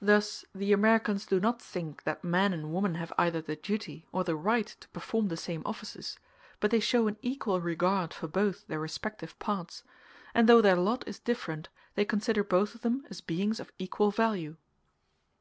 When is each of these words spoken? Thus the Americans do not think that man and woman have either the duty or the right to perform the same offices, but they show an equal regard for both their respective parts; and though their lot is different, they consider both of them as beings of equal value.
Thus 0.00 0.44
the 0.54 0.72
Americans 0.72 1.26
do 1.26 1.40
not 1.40 1.60
think 1.60 2.04
that 2.04 2.22
man 2.22 2.52
and 2.52 2.72
woman 2.72 2.94
have 2.94 3.12
either 3.18 3.42
the 3.42 3.56
duty 3.56 4.06
or 4.12 4.22
the 4.22 4.36
right 4.36 4.68
to 4.78 4.88
perform 4.90 5.26
the 5.26 5.36
same 5.36 5.62
offices, 5.66 6.16
but 6.60 6.70
they 6.70 6.78
show 6.78 7.08
an 7.08 7.16
equal 7.20 7.60
regard 7.60 8.14
for 8.14 8.28
both 8.28 8.68
their 8.68 8.78
respective 8.78 9.36
parts; 9.40 9.82
and 10.32 10.48
though 10.48 10.60
their 10.62 10.76
lot 10.76 11.02
is 11.08 11.18
different, 11.18 11.70
they 11.96 12.04
consider 12.04 12.44
both 12.44 12.76
of 12.76 12.82
them 12.82 13.04
as 13.10 13.20
beings 13.20 13.58
of 13.58 13.72
equal 13.80 14.12
value. 14.12 14.56